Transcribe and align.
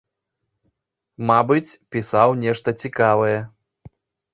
Мабыць, 1.31 1.75
пісаў 1.95 2.29
нешта 2.43 2.69
цікавае. 2.85 3.35